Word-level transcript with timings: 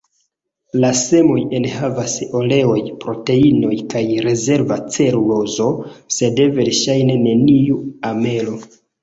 La 0.83 0.87
semoj 0.99 1.41
enhavas 1.57 2.15
oleoj, 2.39 2.77
proteinoj 3.03 3.75
kaj 3.95 4.01
rezerva 4.29 4.79
celulozo, 4.97 5.69
sed 6.17 6.43
verŝajne 6.59 7.21
neniu 7.29 7.79
amelo. 8.13 8.59